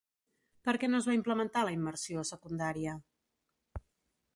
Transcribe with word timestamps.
Per 0.67 0.73
què 0.83 0.89
no 0.93 1.01
es 1.01 1.09
va 1.11 1.15
implementar 1.19 1.65
la 1.69 1.75
immersió 1.77 2.25
a 2.25 2.27
secundària? 2.33 2.97